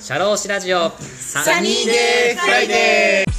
[0.00, 0.90] シャローシラジオ。
[0.90, 3.32] サニーデーフライデー。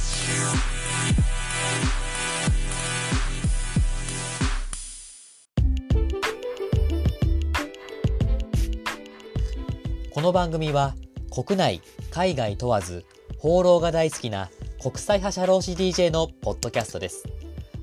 [10.10, 10.94] この番組は
[11.30, 13.04] 国内海外問わず
[13.36, 14.48] 放浪が大好きな
[14.80, 17.24] 国際派社労士 DJ のポッドキャストです。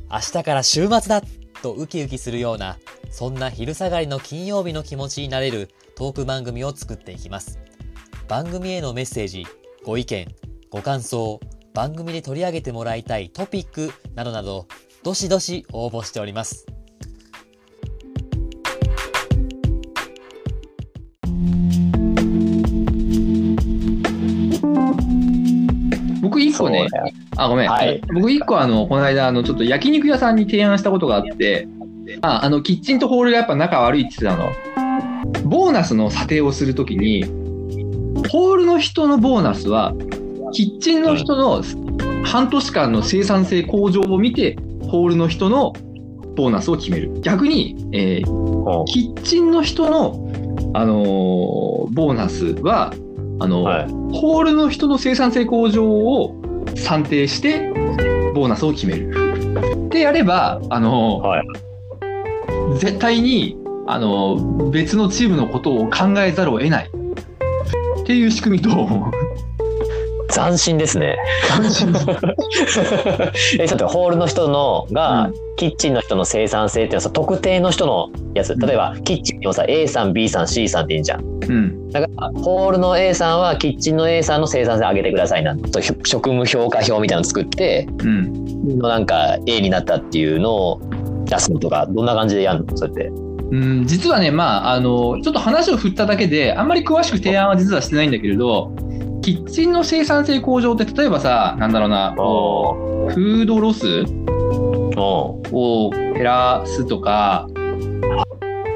[0.10, 1.22] 明日から週末だ
[1.62, 2.80] とウキウキするような
[3.12, 7.60] そんな昼下がりの金曜日の気持ちになれるトーク番組を作っていきます。
[8.32, 9.46] 番組へのメッセージ
[9.84, 10.26] ご意見
[10.70, 11.42] ご感想
[11.74, 14.70] 番組で取り上げてもらいたいトピックなどなど
[15.04, 16.66] どしどし応募しております。
[26.22, 26.88] 僕一個ね、
[27.36, 27.70] あ、ごめん。
[27.70, 28.02] はい。
[28.14, 31.68] 僕一個あの、この間、あの、ちょっと焼肉屋さんに提案したことがあって、
[32.22, 35.50] あ、あの、キッチンとホールがやっぱ仲悪いって言ってたの。
[35.50, 37.41] ボーナスの査定をするときに、
[38.32, 39.94] ホールの人のボーナスは、
[40.54, 41.64] キッチンの人の
[42.24, 44.58] 半年間の生産性向上を見て、
[44.90, 45.74] ホールの人の
[46.36, 47.12] ボーナスを決める。
[47.22, 50.30] 逆に、えーキッチンの人の、
[50.74, 52.94] あのーボーナスは、
[53.40, 56.36] あのはいホールの人の生産性向上を
[56.76, 57.70] 算定して、
[58.36, 59.90] ボーナスを決める。
[59.90, 61.48] でやれば、あのーはい
[62.78, 66.92] 絶対に、あのー別のチームのことを考えざるを得ない。
[68.12, 68.70] っていう仕組みと、
[70.34, 71.16] 斬新ですね。
[73.58, 78.56] え、 ちょっとホールの人のが、うんキッチンの人の生産性っていうのはさ特定の人のやつ。
[78.56, 81.22] 例えば、キッチンにもさ、A さん、B さん、C さんっていいんじゃん。
[81.22, 81.90] うん。
[81.92, 85.56] だから、ホールの A さんはキッチンの A さんの生産性上げてくださいな。
[85.72, 88.80] そう職務評価表みたいなの作って、うん。
[88.80, 90.82] のなんか A になったっていうのを
[91.26, 92.76] 出すのとか、どんな感じでやるの？
[92.76, 93.12] それって。
[93.52, 98.74] うん、実はね、まあ、あの、ちょっと話を振っただけで、あんまり詳しく提案は実はしてないんだけれど、
[99.22, 104.06] キッチンの生産性向上って、例えばさ、なんだろうな、こうフードロス
[104.98, 107.48] おを減らすとか、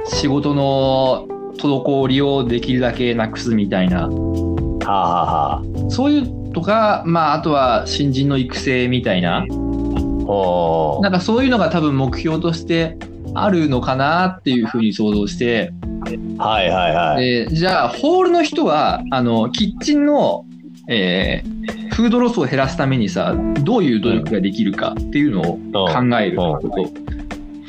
[0.07, 1.25] 仕事の
[1.57, 12.97] 滞りをできるだけなくすみたいな、はそういうとか、まあ、あとは新人の育成みたいな、なんかそういうのが多分目標として
[13.35, 15.71] あるのかなっていうふうに想像して、
[16.37, 17.25] はいはいはい。
[17.25, 20.45] でじゃあ、ホールの人は、あの、キッチンの、
[20.87, 25.57] えーフードロスを減らすためにさ、どういう努力ができるかっていうのを
[25.87, 26.69] 考えること。
[26.69, 26.89] は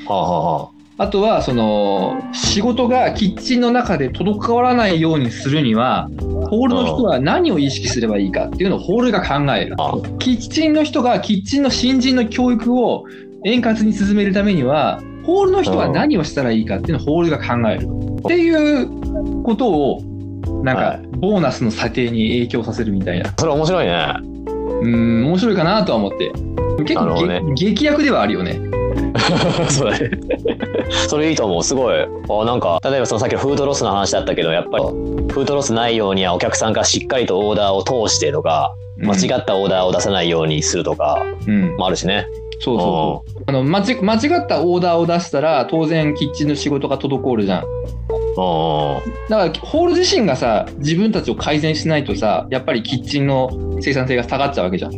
[0.09, 6.09] あ、はあはあとは、その、仕事がキッチンの中で滞らないようにするには、
[6.51, 9.93] ホールの人は何を意識すればいいかっていうのをホールが考えるあ。
[10.19, 13.05] キッチンの人がキッチンの新人の教育を
[13.45, 17.87] 円滑に進めるためには、ホールの人は何をしたらいいかっていうのをホールが考える。
[17.87, 20.03] っていうことを、
[20.63, 23.29] なんかはい、ボーナスの査定に影響させるみたいな。
[23.29, 23.35] あ。
[23.39, 24.15] それ面白いね。
[24.83, 26.33] うん、面白いかなとは思って。
[26.85, 28.61] 結構ね劇薬ではあるよね。
[29.71, 30.11] そうだね。
[31.09, 31.63] それいいと思う。
[31.63, 31.97] すごい。
[31.97, 41.77] あなんか、例えばそのさっきのフードロスの話だったけど、やっぱりフードロスないようにはお客さんからしっかりとオーダーを通してとか、間違ったオーダーを出さないようにするとかうん。
[41.77, 42.27] もあるしね。
[42.61, 43.43] そうそうそう。
[43.47, 47.63] あの間違間違ったオーダーを出したら当然キッチンの仕事が滞るじゃん。
[47.63, 47.69] うん。
[49.29, 53.51] だからホール自身がさ自分たちを改善しないとさやっぱりキッチンの
[53.81, 54.93] 生産性が下がっちゃうわけじゃん。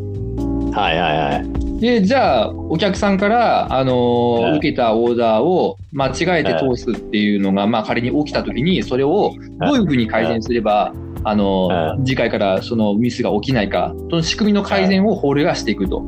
[0.71, 1.81] はいはいはい。
[1.81, 10.93] でじゃあお客さんから、あのーはい受けたオーダーを間違えて通すっていうのが、まあ、仮に起きた時にそれをどういうふうに改善すれば、
[11.23, 16.03] あのーは次回からそのミスが起きないかその仕組みの改善をホールがしていくと。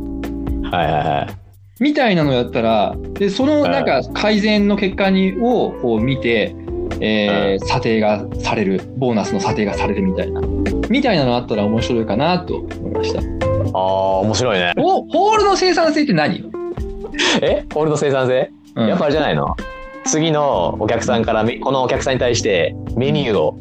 [0.71, 1.83] はいはいはい。
[1.83, 6.55] みたいなのやったら、で、そのなんか改善の結果にをこう見て、
[7.01, 10.41] えー査定がされる、ボーナスの査定がされるみたいな、
[10.91, 13.21] みたいなのあったら面白いかなと思いました。
[13.21, 13.23] あ
[13.73, 14.73] あ、面白いね。
[14.77, 16.51] おホールの生産性って何、
[17.41, 17.65] え？
[17.73, 18.89] ホールの生産性、うん。
[18.89, 19.57] やっぱあれじゃないの？
[20.05, 23.57] 次のお客さんからめこのお客さんに対してメニューを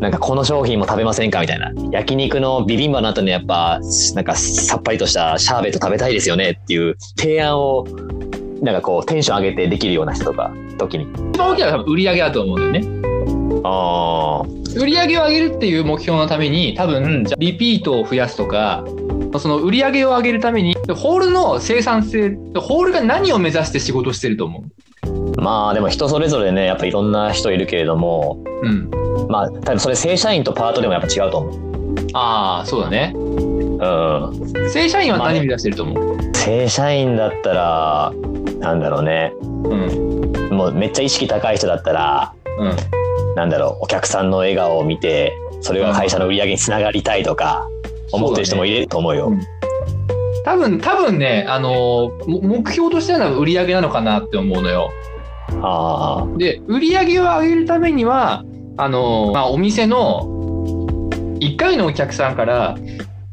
[0.00, 3.80] なんかこの商品も食べませんかみたいな焼肉のビビンバの後にやっぱ
[4.14, 7.86] なんかさっぱりとしたシャーベット食べたいですよねっていう提案を
[8.62, 13.02] なんかこうテンション上げてできるような人とか時に一番大きなのは売り上げだと思うんだよね？
[13.64, 14.42] あ
[14.74, 18.84] 売り上げを上げるっていう目標のために、多分、じゃあリピートを増やすとか、
[19.38, 24.64] その売り上げを上げるために、ホールの生産性、ホールが何を目指して仕事してると思
[25.36, 28.90] あまあでも人それぞれねやっぱいろんな人いるけれどもううん。
[29.32, 31.72] まあ多分それ正社員とパートでもやっぱ違うと思
[32.12, 33.14] ああ、そうだね。
[33.16, 33.78] うう
[34.66, 38.12] ん正社員は何目指してると思う、正社員だったら
[38.58, 40.56] なんだろうねうん。
[40.56, 42.76] もうめっちゃ意識高い人だったらうん。
[43.34, 45.32] なんだろうお客さんの笑顔を見て
[45.62, 47.66] それが会社の売り上げにつながりたいとか
[48.12, 49.28] 思ってる人もいると思うよ。
[49.28, 49.40] うん
[50.44, 54.90] 多分、多分ね、あの目標としては売り上げなのかなって思うのよ。
[55.62, 58.44] あで、売り上げを上げるためには、
[58.76, 60.22] あのーまあ、お店の
[61.40, 62.76] 1回のお客さんから、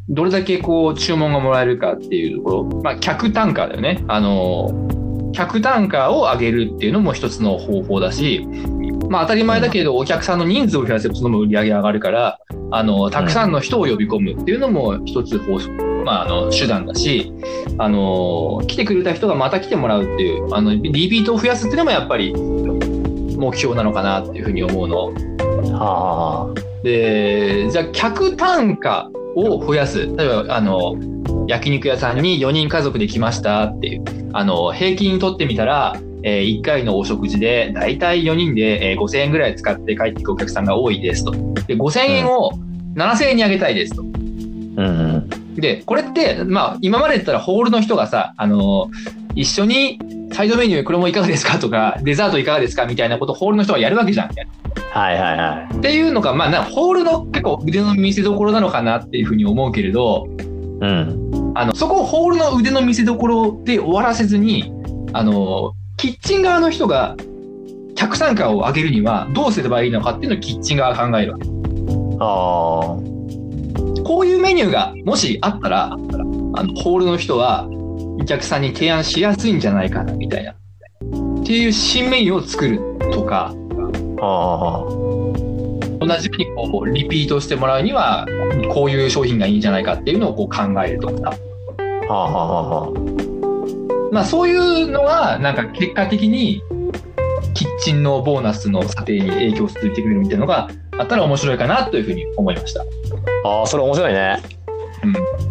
[0.09, 4.03] どれだけこう注文がもらえるかっていうところ、まあ、客単価だよね。
[4.07, 4.99] あのー
[5.31, 8.45] 客単価を上げるっていうのも一つの方法だし、
[9.09, 12.39] まあ、当たり前だけど、お客さんの人数を増やせばその分売り上げ上がるから、
[12.71, 15.69] あのたくさんの人を呼び込むっていうのも一つ方法、
[16.03, 17.31] まあ、あの手段だし、
[17.77, 22.33] あの来てくれた人がまた来てもらうっていうあのリピートを増やすっていうのもやっぱり
[23.39, 25.13] 目標なのかなっていうふうに思うの。
[25.73, 25.83] あ。
[25.83, 26.83] はあ。
[26.83, 30.95] でじゃあ客単価を増やす例えばあの
[31.47, 34.03] 焼肉屋さんに4人家族で来ましたっていう
[34.33, 42.51] あの平均取ってみたら、え1回のお食事でだいたい4人で、えー5000円ぐらい使って帰っていくお客さんが多いですとで5000円を
[42.95, 44.01] 7000円に上げたいですと。
[44.01, 45.29] うんうん。
[45.55, 48.89] で、これって、まあ、今までだったらホールの人がさ、あの
[49.35, 49.99] 一緒に
[50.31, 54.31] サイドメニューこれもいかがですかとか、デザートいかがですかみたいなことをホールの人がやるわけじゃん。
[54.91, 55.77] はいはいはい。
[55.77, 60.27] っていうのが、まあな、ホールの結構腕の見せ所なのかなっていうふうに思うけれど、
[60.81, 61.53] うん。
[61.55, 64.71] あの、そこをホールの腕の見せ所で終わらせずに、
[65.13, 67.15] あの、キッチン側の人が
[67.95, 71.49] 客単価を上げるにはどうすればいいのかっていうのをキッチン側が考えるわけ。
[72.19, 73.19] ああ。
[74.03, 77.67] こういうメニューがもしあったら、あの、ホールの人は
[78.19, 80.51] お客さんに提案しやすいんじゃないかな、みたいな。
[80.51, 80.55] っ
[81.45, 82.79] ていう新メニューを作る
[83.11, 83.53] とか。
[86.01, 88.25] 同じようにこうリピートしてもらうには、
[88.73, 91.29] こういう商品がいいんじゃないかっていうのをこう考えるとか。
[91.29, 91.35] は
[92.09, 92.91] あはあはあ。
[94.11, 96.61] まあそういうのが、なんか結果的に、
[97.53, 102.83] キッチンのボーナスの査定に影響してくれるみたいなのがあったら面白いかなというふうに思いました。
[103.45, 104.41] ああ、それ面白いね。
[105.03, 105.48] うん。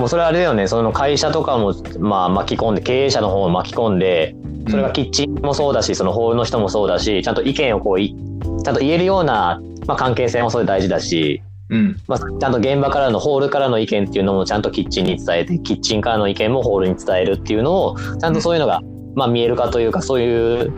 [0.00, 4.34] もうそれあれだよね、その会社とかも、まあ、巻き込んで、経営者の方も巻き込んで、
[4.68, 8.16] それがキッチンもそうだし、そのホールの人もそうだし、ちゃんと意見をこうい、
[8.64, 12.00] ちゃんと言えるような、まあ、関係性もそれ大事だし、うん。
[12.08, 18.80] まあ、ちゃんと現場からのホールからの意見っていうのもちゃんとキッチンに伝えて、キッチンからの意見もホールに伝えるっていうのを、ちゃんとそういうのが、
[19.14, 20.72] まあ、見える化というか、そういう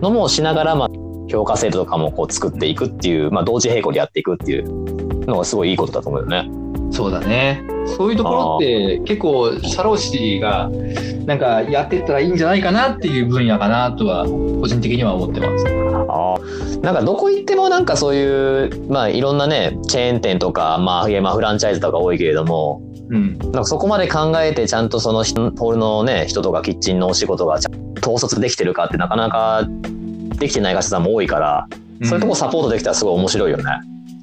[0.00, 0.88] のもしながら、まあ、
[1.30, 4.64] 評価制度とかもこう作っていくっていう、まあ、同時並行でやっていくっていう
[5.26, 6.63] のがすごいいいことだと思うよね。
[6.94, 7.64] そうだね。
[7.96, 10.70] そういうところって結構社労士が
[11.26, 15.66] なんかやってったらいいんじゃないかなっていう分野かなとは個人的には思ってます。
[16.08, 22.80] ああなんかどこ行ってもなんかそういうまあいろんなねチェーン店とかまあいやまあフランチャイズとか多いけれども
[23.10, 23.38] うん。
[23.38, 27.58] なんかそこまで考えてちゃんとその人ホールのね人とかキッチンのお仕事が
[28.02, 29.66] 統率できてるかってなかなか
[30.38, 31.68] できてない会社さんも多いから、
[32.02, 33.64] そういうとこサポートできたらすごい面白いよね。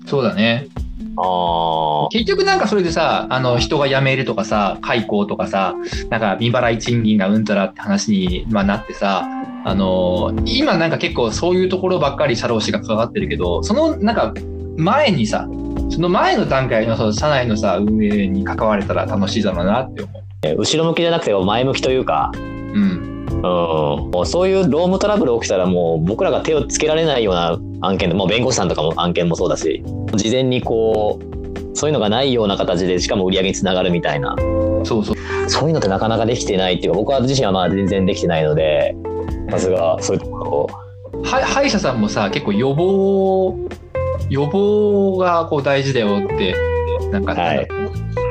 [0.06, 0.68] そうだね。
[1.17, 5.75] あ結局なんかそれでさ、あの人が辞めるとかさ、解雇とかさ、
[6.09, 9.27] なんか未払い賃金がうんたらって話に、まあ、なってさ、
[9.63, 14.33] あの今なんか結構そういうところばっかり社労士が関わってるけど、そのなんか
[14.77, 15.47] 前にさ、
[15.89, 20.21] その前の段階のその社内のさ、運営に関われたら楽しいだろうなって思う。
[20.43, 23.11] あ後ろ向きじゃなくて前向きというか、うん。
[23.31, 29.83] うん、もうそういうロームトラブル起きたらもう僕らが手をつけられないような案件で、もう弁護士さんとかも案件もそうだし
[30.16, 31.31] 事前にこう
[31.74, 34.35] そういうのがないような形でしかも売り上げにつながるみたいな。
[34.83, 35.16] そうそう。
[35.50, 38.95] そういうのってなかなかできてないっていうか僕は自身はまあ全然できてないので
[39.50, 40.69] さすがそういうところを。
[41.23, 43.57] は歯医者さんもさ結構予防
[44.30, 46.56] 予防がこう大事だよって
[47.11, 47.68] なんか、はい。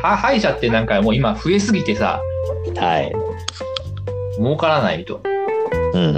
[0.03, 2.21] は歯医者ってなんかもう今増えすぎてさ
[2.77, 3.13] はい。
[4.37, 5.21] 儲からないと。
[5.95, 6.17] うん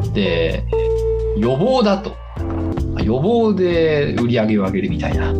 [0.00, 0.12] うん。
[0.12, 0.64] で
[1.36, 2.19] 予防だと
[3.04, 5.32] 予防で売り上げを上げるみたいな。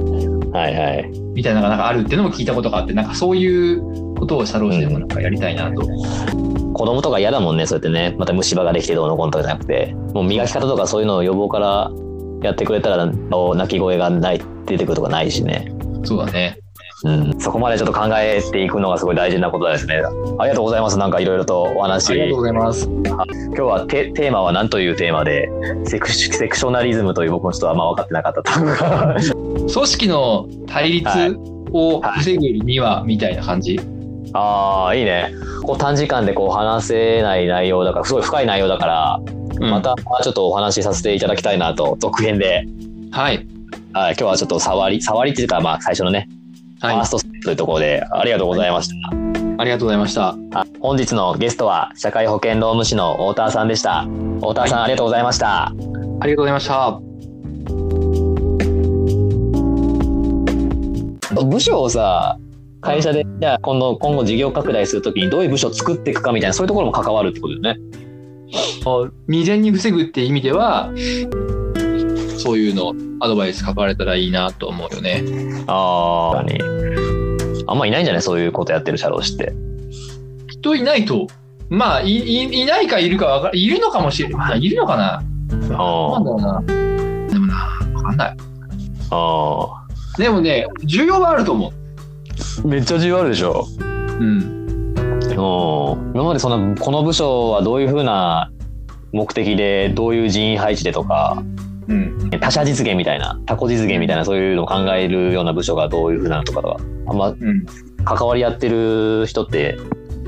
[0.53, 1.11] はいはい。
[1.35, 3.81] みたいなのがなんかあるっていうのも聞いたことがあってなんかそういう
[4.17, 8.17] ことを社労士でもなんかやりたいなと、子供とか嫌だもんねそうやってね。
[8.19, 9.95] また虫歯ができてどうのこうのとかじゃなくて。
[10.15, 11.91] もう磨き方とかそういうのを予防から
[12.43, 15.73] やってくれたらお泣き声がない出てくるとかないしね。
[16.05, 16.59] そうだね
[17.03, 20.03] うん、そこまでちょっと考えていくのがすごい大事なことですね。
[20.39, 20.99] ありがとうございます。
[20.99, 22.11] なんかいろいろとお話。
[22.11, 22.87] ありがとうございます。
[22.87, 25.49] 今日はテテーマは何というテーマで
[25.87, 31.09] セクシセクショナリズムという僕もちょっとあんま分かってなかった単語が組織の対立
[31.73, 33.81] を防ぐにはみたいな感じ、
[34.35, 35.33] ああいいね。
[35.63, 39.21] こう短時間でこう話せない内容だからすごい深い内容だから、
[39.59, 39.71] うん。
[39.71, 42.67] またちょっとお話しさせていただきたいなと続編で、
[43.11, 43.47] はい。
[43.93, 46.29] はい、今日はちょっと触り触りっていうかまあ最初のね、
[46.81, 48.95] はいファーストステップというところでありがとうございました。
[49.59, 54.07] ありがとうございましたあ本日のゲストは社会保険労務士の太田さんでした。
[54.37, 55.67] 太田さん、はいありがとうございました。
[55.67, 57.01] ありがとうございました
[61.41, 62.39] ぱ部署をさ、
[62.81, 67.81] 会社で、じゃあ今度、今後事業拡大するときにどういう部署を作っていくかみたいな、そういうところも関わるってことだよね。
[69.29, 70.91] 未然に防ぐっていう意味では、
[72.41, 75.23] そういうのアドバイス書かれたらいいなと思うよね。
[75.67, 76.43] あ
[77.67, 78.23] あ、んまいないんじゃない？
[78.23, 79.53] そういうことやってる社労士って。
[80.49, 81.27] 人いないと、
[81.69, 84.39] まあ、いいいないかいるかわかいるのかもしれない。
[84.39, 85.23] まあ、いるのかな？
[85.51, 86.63] なんだあろうな。
[87.29, 87.55] でもな、
[87.95, 88.37] わかんない。
[89.11, 89.87] あ。
[89.87, 89.87] あ
[90.19, 91.73] でもね、需要はあると思う。
[92.65, 92.67] あ。
[92.67, 93.67] めっちゃ重要あるでしょ。
[93.79, 93.87] うん。
[94.19, 96.13] うん。
[96.15, 98.51] 今までそんな、この部署はどういうふうな
[99.13, 101.43] 目的で、どういう人員配置でとか、
[101.91, 102.31] うん。
[102.41, 106.77] 他社実現みたいな、他己実現みたいな、そういうのを考えるような部署がどういうふうなのとかが、
[107.09, 107.67] あんまうん。
[108.05, 109.77] 関わりやってる人って、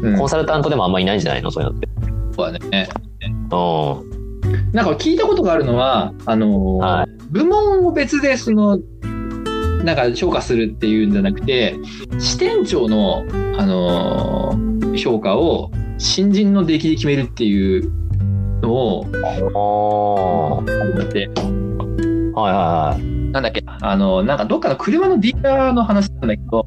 [0.02, 0.19] うん。
[0.19, 1.50] コンサルタントでもあんまいないんじゃないの？
[1.50, 1.88] そういうのって。
[2.37, 2.88] そうだね。
[3.23, 8.78] うなんか聞いたことがあるのは、あのーは部門を別でその、
[9.85, 11.76] なんか評価するっていうんじゃなくて、
[12.19, 13.25] 支店長の、
[13.57, 18.01] あのー評価を新人の出来で決めるっていうの
[18.66, 19.12] を、ん。
[19.54, 20.99] おー。
[20.99, 21.28] だって、
[22.35, 22.99] はいは
[23.33, 26.66] なんだっけ、あの、なんかどっかの車のディーラーの話なんだけど、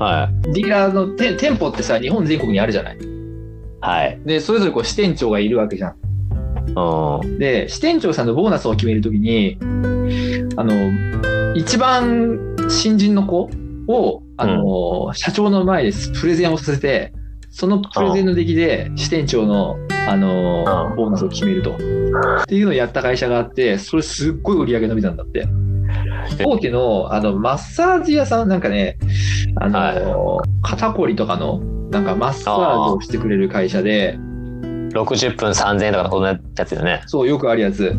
[0.00, 0.14] いはい。
[0.14, 0.52] はい。
[0.52, 2.98] ディーラーのて店舗ってさ、日本全国にあるじゃない？
[3.80, 4.20] はい。
[4.24, 5.96] で、それぞれこう支店長がいるわけじゃん。
[6.76, 7.38] うん。
[7.38, 9.58] で、支店長さんのボーナスを決めるときに、
[10.56, 10.74] あの、
[11.54, 13.50] 一番新人の子
[13.88, 17.12] を、あの、社長の前でプレゼンをさせて、
[17.50, 19.76] そのプレゼンの出来で支店長の、
[20.08, 21.74] あのう、んボーナスを決めると。
[21.74, 25.46] っていうのをやった会社があって、それすっごい売り上げ伸びたんだって。
[26.44, 28.98] 大手の、あの、マッサージ屋さんなんかね、
[29.56, 34.18] あの、肩こりとかの、なんかマッサージをしてくれる会社で、
[34.92, 37.02] 60分3000円とかそんなやつだよね。
[37.06, 37.94] そう、よくあるやつ。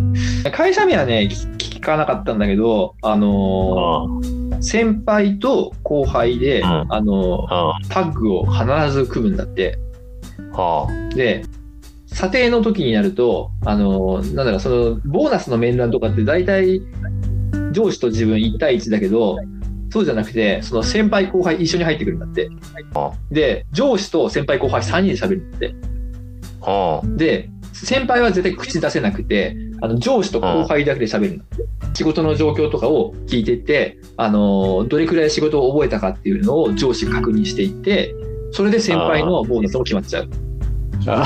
[0.52, 7.90] 会社名はね、聞聞かなかったんだけど、あのー先輩と後輩で、うんあのーうん。
[7.90, 9.78] タッグを必ず組むんだって。
[10.54, 11.44] はで、
[12.14, 16.82] 査定の時になると、あのなんだろう、その、ボーナスの面談とかって大体、
[17.72, 19.38] 上司と自分1対1だけど、
[19.92, 22.50] そうじゃなくて、その先輩後輩一緒に入ってくるんだって。
[23.32, 25.76] で、上司と先輩後輩3人で喋るんだって。
[27.16, 31.44] で、先輩は絶対口出せなくて、あの上司と後輩だけで喋るの。
[31.96, 38.16] 仕事の状況とかを聞いてって、あの、どれくらい仕事を覚えたかっていうのを上司確認していって、
[38.52, 40.30] それで先輩のボーナスも決まっちゃう。
[41.08, 41.26] あ、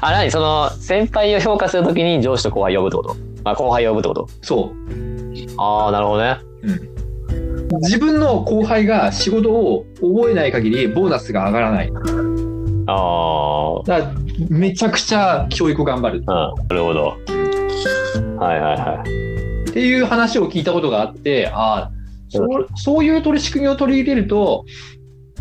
[0.12, 3.16] なにその、先輩を評価するときに上司と後輩呼ぶってこと？
[3.44, 4.28] あ、後輩呼ぶってこと？
[4.42, 4.72] そ
[5.58, 6.38] ああ、なるほどね。
[6.62, 7.78] う。
[7.80, 11.92] 自分の後輩が仕事を覚えない限りボーナスが上がらない。
[12.86, 14.12] あだから
[14.48, 16.68] めちゃくちゃ教育を頑張るあ、うん。
[16.68, 17.16] なるほど。
[18.38, 19.70] はいはいはい。
[19.70, 21.90] っていう話を聞いたことがあって、ああ、
[22.30, 24.64] そうそういう取り仕組みを取り入れると、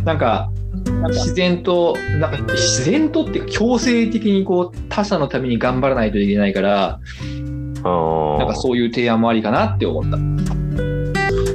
[0.04, 0.50] なんか、
[1.10, 7.00] 自然と、なんか自然とっていうか強制的にこう他者のために頑張らないといけないから、
[7.30, 8.38] うん。
[8.38, 10.18] なんかそういう提案もありかなって思った。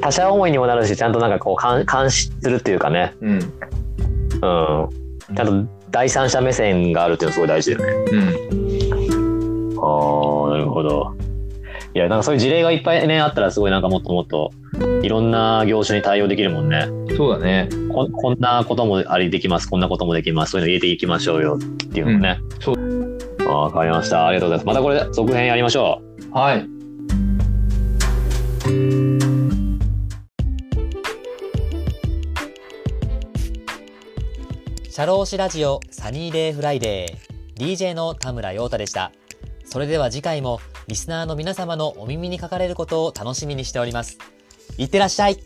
[0.00, 3.14] 他者思いにもなるし、ちゃんとなんかこう監監視するっていうかね。
[3.20, 3.32] うん。
[3.32, 3.40] うん。
[3.40, 8.12] ちゃんと第三者目線があるっていうのすごい大事だよね。
[8.12, 9.78] うん。
[9.78, 11.14] ああ、なるほど。
[11.94, 14.50] いや、なんかそういう事例がいっぱいね、あったらすごいなんかもっともっと
[15.02, 16.88] いろんな業種に対応できるもんね。
[17.16, 17.68] そうだね。
[17.92, 22.38] ここんなこともありできます、こんなこともできます、そういうの入れていきましょうよっていうのもね。
[22.40, 23.02] うんそう
[23.54, 24.26] あかりました。
[24.26, 24.74] ありがとうございます。
[24.74, 26.00] またこれ続編やりましょ
[26.30, 26.30] う。
[26.32, 26.66] はい。
[34.90, 39.12] 社労士ラジオサニーデイフライデー DJ の田村陽太でした。
[39.64, 44.18] それでは次回もリスナーの皆様のお耳にかかれることを楽しみにしております。
[44.78, 45.36] いってらっしゃい